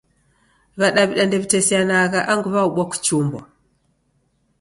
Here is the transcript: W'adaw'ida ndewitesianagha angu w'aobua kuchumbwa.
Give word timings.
W'adaw'ida 0.79 1.23
ndewitesianagha 1.27 2.19
angu 2.31 2.47
w'aobua 2.55 2.85
kuchumbwa. 2.91 3.41